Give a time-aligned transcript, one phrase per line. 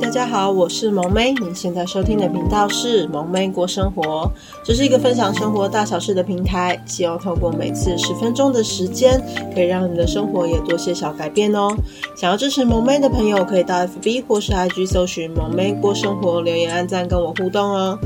[0.00, 1.32] 大家好，我是萌妹。
[1.34, 4.28] 您现在收听的频道是萌妹过生活，
[4.64, 6.82] 这是一个分享生活大小事的平台。
[6.84, 9.22] 希望透过每次十分钟的时间，
[9.54, 11.68] 可以让你的生活也多些小改变哦。
[12.16, 17.96] 想要支持萌妹的朋友，可以到 FB 或是 IG 搜寻萌妹过生活，留言按赞跟我互动哦。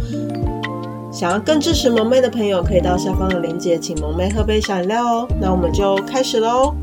[1.10, 5.28] 想要更支持萌妹的朋友，可以到下方的链接，请萌妹喝杯小饮料哦。
[5.40, 6.74] 那我们就开始喽。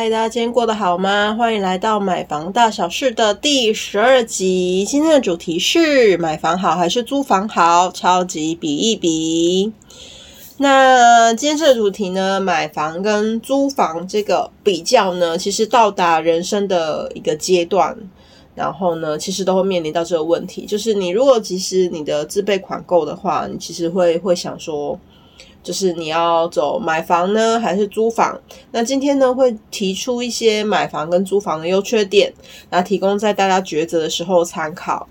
[0.00, 1.36] 嗨，大家今天过得好吗？
[1.38, 4.82] 欢迎来到买房大小事的第十二集。
[4.88, 7.90] 今天的主题是买房好还是租房好？
[7.90, 9.70] 超级比一比。
[10.56, 17.94] 那今天这个主题呢，买房跟租房这个比较呢，其实到达人生的一个阶段，
[18.54, 24.98] 然后呢，其实都会面临到这个问题，就是你如果即使你的自备款够的话，你其实会会想说。
[25.62, 28.40] 就是你要走买房呢，还是租房？
[28.72, 32.32] 那今天呢，会提出一些买房跟租房的优缺点，
[32.70, 35.08] 那提供在大家抉择的时候参考。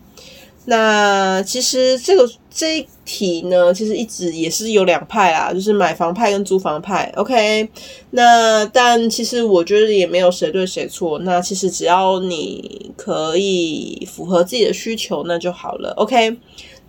[0.65, 7.11] 那其实这个这一题呢，其实一直也是有两派啦，就是买房派跟租房派。
[7.15, 7.67] OK，
[8.11, 11.17] 那但其实我觉得也没有谁对谁错。
[11.19, 15.93] 那其实只要你可以符合自己的需求，那就好了。
[15.97, 16.37] OK。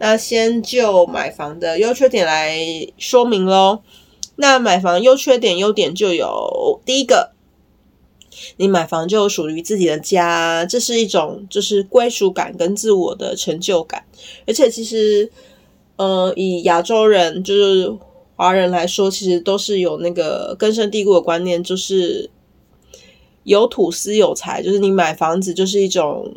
[0.03, 2.56] 那先就买房的优缺点来
[2.97, 3.83] 说明咯。
[4.37, 7.33] 那买房优缺点，优点就有第一个，
[8.56, 14.03] 你买房就属于自己的家，这是一种就是归属感跟自我的成就感。
[14.47, 15.31] 而且其实，
[15.97, 17.95] 呃，以亚洲人就是
[18.37, 22.31] 华人来说，其实都是有那个根深蒂固的观念，就是
[23.43, 26.33] 有土斯有财，就是你买房子就是一种。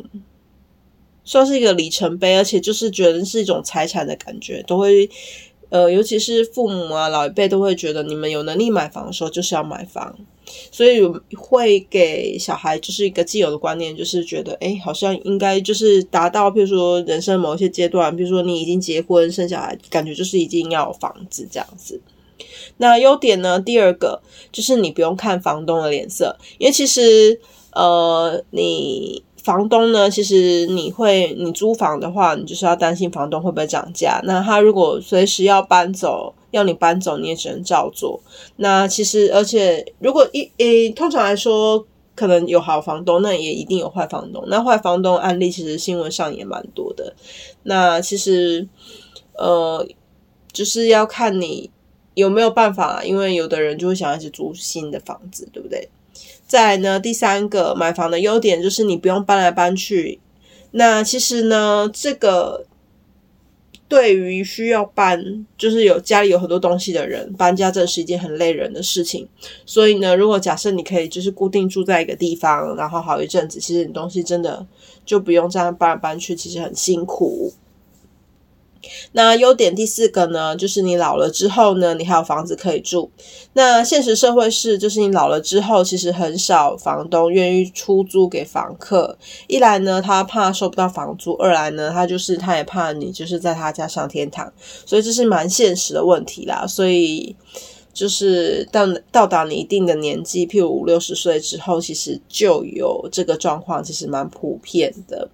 [1.24, 5.08] 算是一个里程碑，而且就是觉得是一种财产的感觉，都会，
[5.70, 10.14] 呃，尤其是父母啊，老一辈都会觉得你们有能力买房的时候就是要买房，
[10.70, 11.00] 所以
[11.36, 22.00] 会给小孩就是一个既有的观念，就是觉得，诶，好像应该就是达到，譬如说人生某一些阶段，比如说你已经结婚生小孩，感觉就是一定要有房子这样子。
[22.78, 23.60] 那优点呢？
[23.60, 24.20] 第二个
[24.52, 27.40] 就是你不用看房东的脸色，因为其实，
[27.74, 29.22] 呃，你。
[29.44, 34.18] 房东呢，其实你会，你租房的话，你就是要担心房东会不会涨价。
[34.24, 38.18] 那他如果随时要搬走，要你搬走，你也只能照做。
[38.56, 44.42] 那其实，而且如果一诶，通常来说，可能有好房东，那也一定有坏房东。
[44.46, 47.14] 那坏房东案例其实新闻上也蛮多的。
[47.64, 48.66] 那其实，
[49.36, 49.86] 呃，
[50.54, 51.68] 就是要看你
[52.14, 55.86] 有没有办法，因为有的人就会想要去租新的房子，对不对？
[56.54, 60.20] 再呢，第三个买房的优点就是你不用搬来搬去。
[60.70, 62.64] 那其实呢，这个
[63.88, 69.28] 对于需要搬，就是有家里有很多东西的人，搬家这是一件很累人的事情。
[69.66, 74.64] 所以呢，如果假设你可以就是固定住在一个地方，然后好一阵子，其实你东西真的
[75.04, 77.52] 就不用这样搬来搬去，其实很辛苦。
[79.12, 83.10] 那优点第四个呢，就是你老了之后呢，你还有房子可以住。
[83.54, 89.16] 那现实社会是，就是你老了之后，其实很少房东愿意出租给房客。
[89.46, 94.52] 一来呢，他怕收不到房租；二来呢，他就是他也怕你就是在他家上天堂。
[94.84, 96.66] 所以这是蛮现实的问题啦。
[96.66, 97.34] 所以
[97.92, 105.28] 就是到到达你一定的年纪，譬如五六十岁之后，其实就有这个状况，其实蛮普遍的。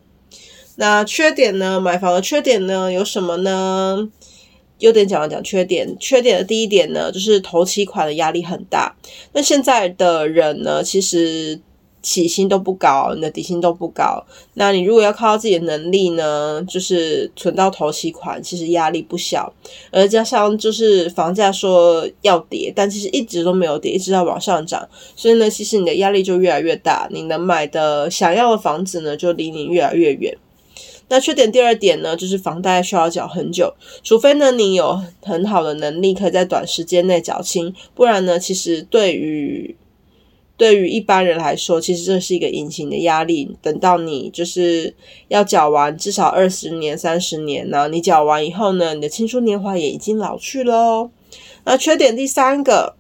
[0.81, 1.79] 那缺点呢？
[1.79, 2.91] 买房的缺点呢？
[2.91, 4.09] 有什么呢？
[4.79, 5.95] 优点讲了讲缺点。
[6.01, 8.97] 缺点的第一点呢，就是头期款的压力很大。
[9.35, 11.61] 那现在的人呢，其实
[12.01, 14.25] 起薪都不高，你的底薪都不高。
[14.55, 19.53] 那你如果要靠自己的能力呢，就是存到头期款，其实压力不小。
[19.91, 24.89] 而加上就是房价说要跌，但其实一直都没有跌，一直在往上涨。
[25.15, 30.35] 所以呢，其实你的压力就越来越大，你能买的想要的房子呢，就离你越来越远。
[31.11, 39.77] 那缺点第二点呢，就是房贷需要缴很久，除非呢你有很好的能力，可以在短时间内缴清，不然呢，其实对于
[40.57, 43.57] 对于一般人来说，其实这是一个隐形的压力。
[43.61, 44.95] 等到你就是
[45.29, 51.11] 要缴完至少二十年、三十年呢，你缴完以后呢，你的青春年华也已经老去了。
[51.65, 53.00] 那缺点第三个。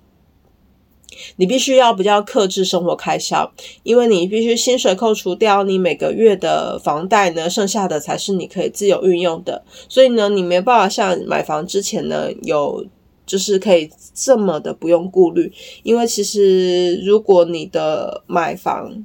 [1.36, 3.50] 你必须要比较克制生活开销，
[3.82, 9.62] 因为你必须薪水扣除掉你每个月的房贷呢，剩下的才是你可以自由运用的。
[9.88, 12.84] 所以呢，你没办法像买房之前呢，有
[13.26, 15.52] 就是可以这么的不用顾虑。
[15.82, 19.04] 因为其实如果你的买房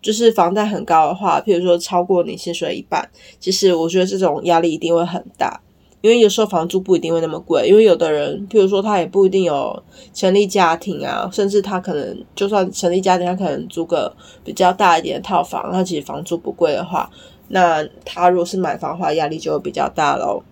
[0.00, 3.10] 就是房贷很高的话，譬如说超过你薪水一半，
[3.40, 5.60] 其实我觉得这种压力一定会很大，
[6.00, 9.82] 因为有时候房租不一定会那么贵，因为有的人譬如说他也不一定有
[10.14, 14.14] 成立家庭啊，甚至他可能就算成立家庭，他可能租个
[14.44, 17.10] 比较大一点的套房，他其实房租不贵的话，
[17.48, 20.42] 那他如果是买房的话，压力就会比较大喽。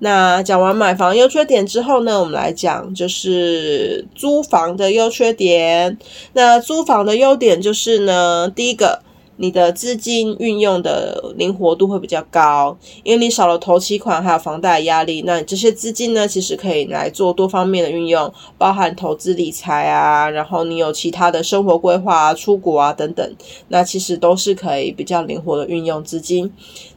[0.00, 5.98] 那讲完买房优缺点之后呢，我们来讲就是租房的优缺点。
[6.34, 9.00] 那租房的优点就是呢，第一个。
[9.40, 23.34] 你的资金运用的灵活度会比较高，因为你少了头期款还有房贷压力，那你这些资金呢，其实可以来做多方面的运用，包含投资理财啊，然后你有其他的生活规划啊、出国啊等等，
[23.68, 26.52] 那其实都是可以比较灵活的运用资金。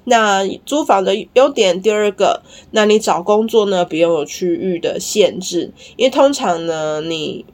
[0.05, 2.41] 那租房的优点第二个，
[2.71, 7.45] 那你找工作呢，不用有区域的限制，因为通常呢，你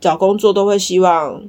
[0.00, 1.44] 找工作都会希望。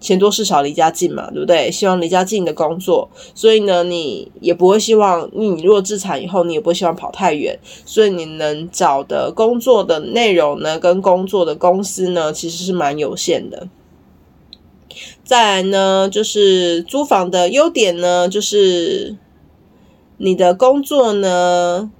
[0.00, 1.70] 钱多事少离家近嘛，对不对？
[1.70, 13.68] 希望离家近的工作，所以呢，你也不会希望你如果置产以后，你也不会希望跑太远，所以你能找的工作的内容呢，跟工作的公司呢，其实是蛮有限的。
[15.24, 19.16] 再来呢，就是租房的优点呢，就是
[20.16, 21.90] 你的工作呢。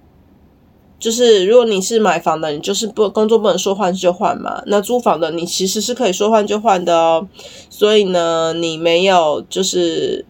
[0.99, 4.61] 就是如果你是买房的，你就是不工作不能说换就换嘛。
[4.67, 7.29] 那租房的，你其实是可以说换就换的哦。
[7.71, 10.27] 所以呢，你没有就是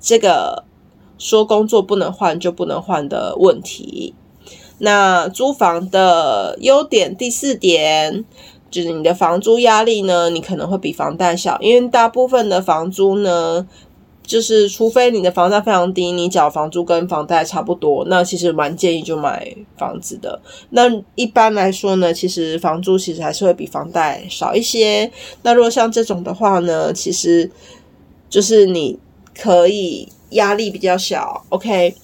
[0.00, 0.64] 这个
[1.18, 4.14] 说工作不能换就不能换的问题。
[4.78, 8.24] 那租房的优点第四点
[8.70, 13.66] 就是你的房租压力呢，你可能会比房贷小，因为大部分的房租呢。
[14.26, 20.40] 就是，除非你的房价非常低，你缴房租跟房贷差不多，那其实蛮建议就买房子的。
[20.70, 25.08] 那一般来说呢，其实房租其实还是会比房贷少一些。
[25.42, 27.48] 那如果像这种的话呢，其实
[28.28, 28.98] 就是你
[29.38, 31.44] 可以压力比较小。
[31.50, 31.94] OK，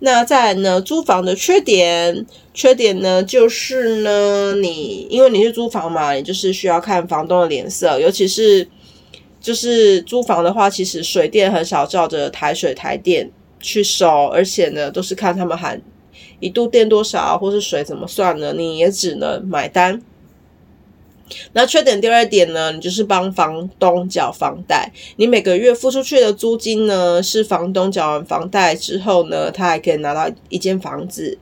[0.00, 8.68] 那再来呢，租房的缺点，缺点呢就是呢，你因为你是租房嘛，你就是需要看房东的脸色，尤其是。
[9.42, 13.30] 就是租房的话，其实水电很少照着台水台电
[13.60, 15.82] 去收，而且呢，都是看他们喊
[16.40, 18.52] 一度电多少，或是水怎么算呢？
[18.52, 20.00] 你也只能买单。
[21.54, 31.38] 那缺点第二点呢，你就是帮房东缴房贷，你每个月付出去的租金呢，是房东缴完房贷之后呢，他还可以拿到一间房子。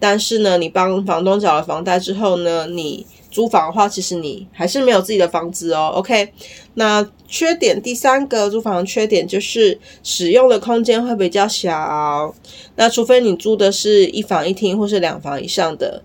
[0.00, 5.92] 但是呢，你帮房东缴了房贷之后呢，你租房的话，其实你还是没有自己的房子哦。
[5.96, 6.32] OK，
[6.74, 12.34] 那缺点第三个租房缺点就是使用的空间会比较小。
[12.76, 16.02] 那除非你租的是一房一厅或是两房以上的，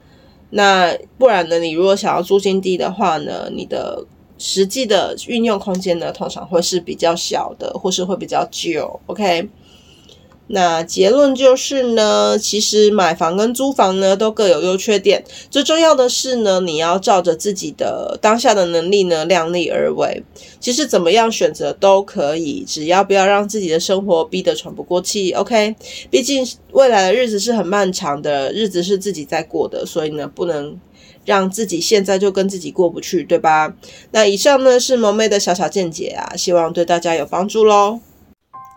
[0.51, 4.05] 那不然呢，你如果想要租金低的话呢，你的
[4.37, 8.99] 实际的运用空间呢，通常会是比较小的，或是会比较旧。
[9.07, 9.47] OK。
[10.53, 20.23] 那结论就是呢，其实买房跟租房呢都各有优缺点，最重要的是呢，你要照着自己的当下的能力呢量力而为。
[20.59, 25.31] 其实怎么样选择都可以，只要不要让自己的生活逼得喘不过气。
[25.31, 25.75] OK，
[26.11, 30.79] 毕竟未来的日子是很漫长的，日子是自己在过的，所以呢，不能
[31.25, 33.73] 让自己现在就跟自己过不去，对吧？
[34.11, 38.00] 那以上呢是萌妹的小小见解啊，希望对大家有帮助喽。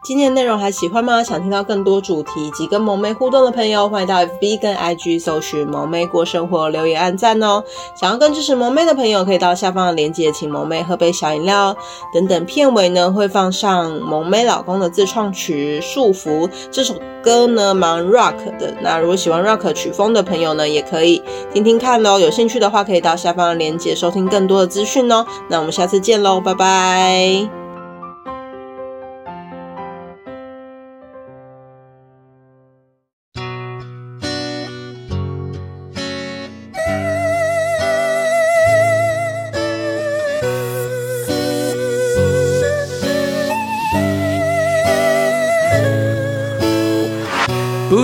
[0.06, 1.20] 今天的内容还喜欢吗？
[1.20, 7.64] 想听到更多主题及跟萌妹互动的朋友，欢迎到 FB 跟 IG 搜寻“萌妹过生活”，留言按赞哦。
[8.00, 11.76] 想要更支持萌妹的朋友，可以到下方的链接，请萌妹喝杯小饮料。
[12.14, 18.72] 等等片尾呢，会放上萌妹老公的自创曲《束缚》这首歌呢，蛮 rock 的。
[18.80, 21.20] 那如果喜欢 rock 曲风的朋友呢，也可以
[21.52, 22.20] 听听看哦。
[22.20, 25.26] 有兴趣的话，可以到下方的链接收听更多的资讯哦。
[25.48, 27.65] 那我们下次见喽，拜拜。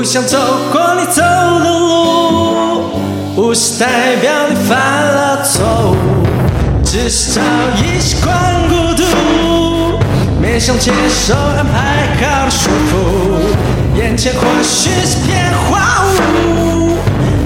[0.02, 0.36] 不想走
[0.72, 2.82] 过你走的路，
[3.36, 5.96] 不是代表你犯了错误，
[6.82, 7.40] 只是早
[7.76, 8.34] 已习惯
[8.68, 9.04] 孤独，
[10.40, 15.80] 没想接受安排好的束缚，眼前或许是片荒
[16.18, 16.96] 芜，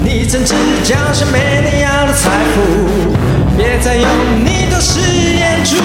[0.03, 3.13] 你怎知脚下没你要的财富？
[3.55, 4.09] 别再用
[4.43, 4.99] 你的誓
[5.35, 5.75] 言住，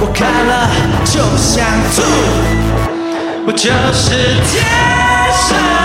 [0.00, 0.68] 我看了
[1.04, 1.64] 就想
[1.94, 2.02] 吐。
[3.44, 4.10] 我就是
[4.52, 4.62] 天
[5.42, 5.81] 生。